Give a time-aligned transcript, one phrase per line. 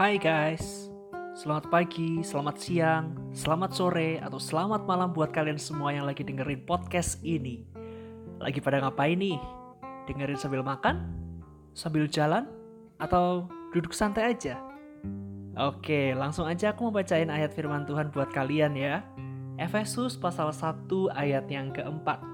[0.00, 0.88] Hai guys,
[1.36, 6.64] selamat pagi, selamat siang, selamat sore, atau selamat malam buat kalian semua yang lagi dengerin
[6.64, 7.68] podcast ini.
[8.40, 9.36] Lagi pada ngapain nih?
[10.08, 11.04] Dengerin sambil makan?
[11.76, 12.48] Sambil jalan?
[12.96, 14.56] Atau duduk santai aja?
[15.60, 19.04] Oke, langsung aja aku mau bacain ayat firman Tuhan buat kalian ya.
[19.60, 22.24] Efesus pasal 1 ayat yang keempat.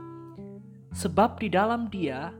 [0.94, 2.30] Sebab di dalam dia,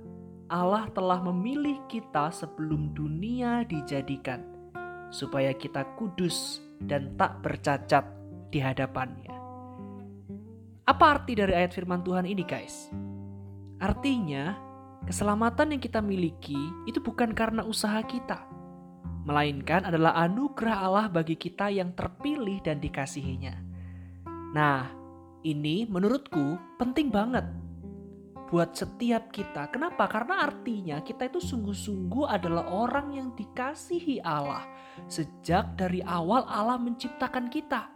[0.47, 4.55] Allah telah memilih kita sebelum dunia dijadikan
[5.17, 8.05] supaya kita kudus dan tak bercacat
[8.53, 9.33] di hadapannya.
[10.85, 12.93] Apa arti dari ayat firman Tuhan ini guys?
[13.81, 14.53] Artinya,
[15.09, 18.45] keselamatan yang kita miliki itu bukan karena usaha kita,
[19.25, 23.57] melainkan adalah anugerah Allah bagi kita yang terpilih dan dikasihinya.
[24.53, 24.87] Nah,
[25.43, 27.43] ini menurutku penting banget
[28.47, 29.67] buat setiap kita.
[29.75, 30.07] Kenapa?
[30.07, 34.63] Karena artinya kita itu sungguh-sungguh adalah orang yang dikasihi Allah.
[35.11, 37.91] Sejak dari awal Allah menciptakan kita.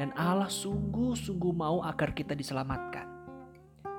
[0.00, 3.04] Dan Allah sungguh-sungguh mau agar kita diselamatkan.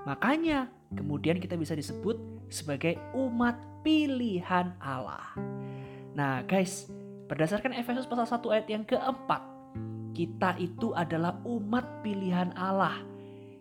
[0.08, 2.17] Makanya kemudian kita bisa disebut
[2.50, 5.38] sebagai umat pilihan Allah.
[6.17, 6.89] Nah guys,
[7.30, 9.44] berdasarkan Efesus pasal 1 ayat yang keempat,
[10.17, 13.19] kita itu adalah umat pilihan Allah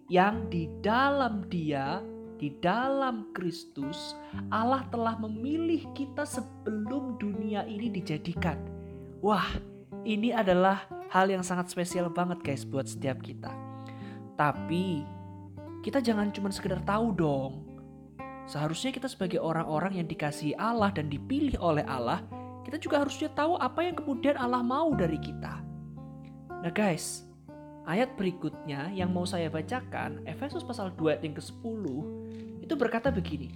[0.09, 2.01] yang di dalam Dia,
[2.41, 4.17] di dalam Kristus,
[4.49, 8.57] Allah telah memilih kita sebelum dunia ini dijadikan.
[9.21, 9.47] Wah,
[10.09, 13.53] ini adalah hal yang sangat spesial banget guys buat setiap kita.
[14.41, 15.05] Tapi
[15.85, 17.69] kita jangan cuma sekedar tahu dong.
[18.49, 22.25] Seharusnya kita sebagai orang-orang yang dikasihi Allah dan dipilih oleh Allah,
[22.65, 25.61] kita juga harusnya tahu apa yang kemudian Allah mau dari kita.
[26.65, 27.28] Nah guys,
[27.89, 31.85] Ayat berikutnya yang mau saya bacakan, Efesus pasal 2 ayat yang ke-10,
[32.61, 33.49] itu berkata begini.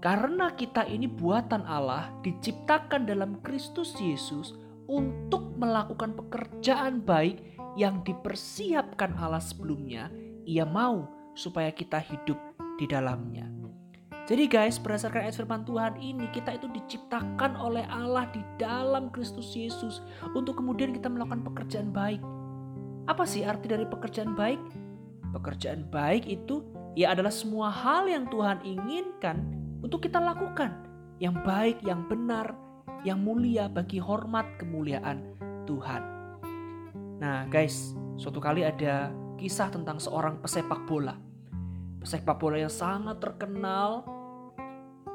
[0.00, 4.56] Karena kita ini buatan Allah, diciptakan dalam Kristus Yesus
[4.88, 10.08] untuk melakukan pekerjaan baik yang dipersiapkan Allah sebelumnya,
[10.48, 11.04] ia mau
[11.36, 12.40] supaya kita hidup
[12.80, 13.44] di dalamnya.
[14.28, 19.56] Jadi guys, berdasarkan ayat firman Tuhan ini, kita itu diciptakan oleh Allah di dalam Kristus
[19.56, 20.04] Yesus
[20.36, 22.22] untuk kemudian kita melakukan pekerjaan baik.
[23.10, 24.60] Apa sih arti dari pekerjaan baik?
[25.34, 26.62] Pekerjaan baik itu
[26.94, 29.42] ya adalah semua hal yang Tuhan inginkan
[29.82, 30.86] untuk kita lakukan.
[31.18, 32.54] Yang baik, yang benar,
[33.02, 36.02] yang mulia bagi hormat kemuliaan Tuhan.
[37.20, 41.29] Nah guys, suatu kali ada kisah tentang seorang pesepak bola.
[42.00, 44.08] Pesepak bola yang sangat terkenal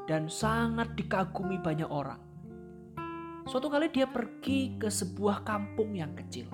[0.05, 2.21] dan sangat dikagumi banyak orang.
[3.45, 6.49] Suatu kali dia pergi ke sebuah kampung yang kecil.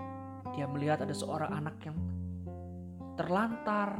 [0.55, 1.95] Dia melihat ada seorang anak yang
[3.15, 3.95] terlantar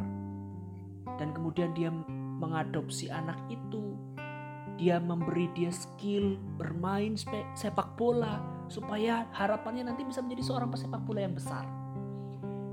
[1.16, 1.92] dan kemudian dia
[2.40, 3.96] mengadopsi anak itu.
[4.80, 7.20] Dia memberi dia skill bermain
[7.56, 8.40] sepak bola
[8.72, 11.68] supaya harapannya nanti bisa menjadi seorang pesepak bola yang besar.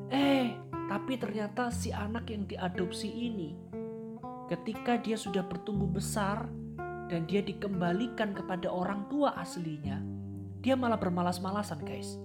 [0.08, 0.56] Eh,
[0.88, 3.52] tapi ternyata si anak yang diadopsi ini
[4.48, 6.48] ketika dia sudah bertumbuh besar,
[7.08, 10.00] dan dia dikembalikan kepada orang tua aslinya,
[10.60, 12.20] dia malah bermalas-malasan guys.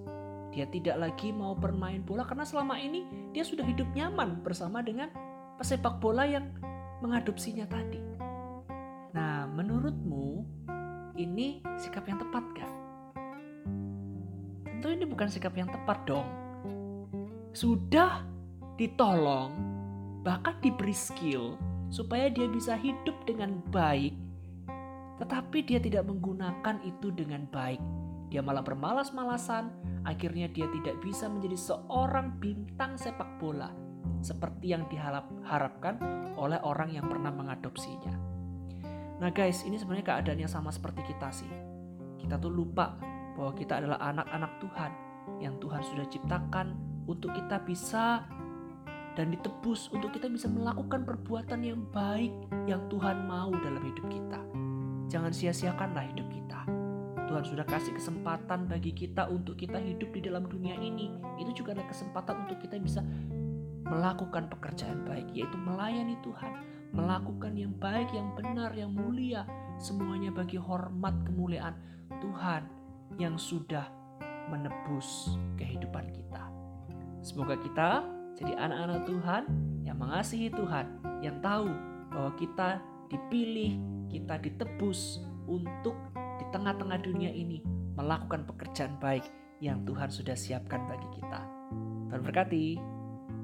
[0.53, 5.09] Dia tidak lagi mau bermain bola karena selama ini dia sudah hidup nyaman bersama dengan
[5.57, 6.51] pesepak bola yang
[7.01, 7.97] mengadopsinya tadi.
[9.17, 10.45] Nah, menurutmu
[11.17, 12.71] ini sikap yang tepat gak?
[14.67, 16.27] Tentu ini bukan sikap yang tepat dong.
[17.55, 18.32] Sudah
[18.79, 19.51] ditolong,
[20.25, 21.57] bahkan diberi skill
[21.93, 24.23] supaya dia bisa hidup dengan baik
[25.21, 27.79] tetapi dia tidak menggunakan itu dengan baik.
[28.33, 29.69] Dia malah bermalas-malasan,
[30.09, 33.69] akhirnya dia tidak bisa menjadi seorang bintang sepak bola
[34.25, 36.01] seperti yang diharapkan
[36.35, 38.15] oleh orang yang pernah mengadopsinya.
[39.21, 41.51] Nah guys, ini sebenarnya keadaan yang sama seperti kita sih.
[42.17, 42.97] Kita tuh lupa
[43.37, 44.91] bahwa kita adalah anak-anak Tuhan
[45.39, 46.67] yang Tuhan sudah ciptakan
[47.05, 48.25] untuk kita bisa
[49.13, 52.33] dan ditebus untuk kita bisa melakukan perbuatan yang baik
[52.65, 54.41] yang Tuhan mau dalam hidup kita.
[55.13, 56.65] Jangan sia-siakanlah hidup kita.
[57.29, 61.13] Tuhan sudah kasih kesempatan bagi kita untuk kita hidup di dalam dunia ini.
[61.37, 63.01] Itu juga adalah kesempatan untuk kita bisa
[63.85, 66.51] melakukan pekerjaan baik, yaitu melayani Tuhan,
[66.93, 69.45] melakukan yang baik, yang benar, yang mulia,
[69.77, 71.77] semuanya bagi hormat kemuliaan
[72.21, 72.65] Tuhan
[73.21, 73.85] yang sudah
[74.49, 76.43] menebus kehidupan kita.
[77.23, 79.43] Semoga kita jadi anak-anak Tuhan
[79.85, 80.85] yang mengasihi Tuhan,
[81.21, 81.69] yang tahu
[82.09, 83.77] bahwa kita dipilih,
[84.09, 85.93] kita ditebus untuk
[86.41, 87.61] di tengah-tengah dunia ini
[87.93, 89.25] melakukan pekerjaan baik
[89.61, 91.41] yang Tuhan sudah siapkan bagi kita.
[92.09, 92.92] Tuhan berkati.